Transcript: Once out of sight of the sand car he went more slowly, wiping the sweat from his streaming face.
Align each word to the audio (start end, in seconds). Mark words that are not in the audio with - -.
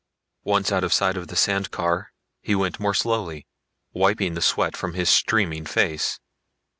Once 0.43 0.71
out 0.71 0.83
of 0.83 0.91
sight 0.91 1.15
of 1.15 1.27
the 1.27 1.35
sand 1.35 1.69
car 1.69 2.11
he 2.41 2.55
went 2.55 2.79
more 2.79 2.95
slowly, 2.95 3.45
wiping 3.93 4.33
the 4.33 4.41
sweat 4.41 4.75
from 4.75 4.95
his 4.95 5.11
streaming 5.11 5.63
face. 5.63 6.19